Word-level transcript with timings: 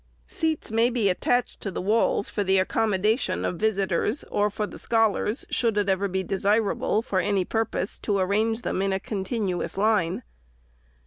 Seats 0.25 0.71
may 0.71 0.89
be 0.89 1.11
attached 1.11 1.61
to 1.61 1.69
the 1.69 1.79
walls 1.79 2.27
for 2.27 2.43
the 2.43 2.57
accommodation 2.57 3.45
of 3.45 3.57
visitors, 3.57 4.23
or 4.31 4.49
for 4.49 4.65
the 4.65 4.79
scholars, 4.79 5.45
should 5.51 5.77
it 5.77 5.89
ever 5.89 6.07
be 6.07 6.23
desirable, 6.23 7.03
for 7.03 7.19
any 7.19 7.45
purpose, 7.45 7.99
to 7.99 8.17
arrange 8.17 8.63
them 8.63 8.81
in 8.81 8.93
a 8.93 8.99
continuous 8.99 9.77
line. 9.77 10.23